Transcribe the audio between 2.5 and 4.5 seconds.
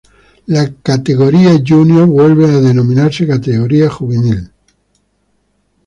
denominarse categoría juvenil.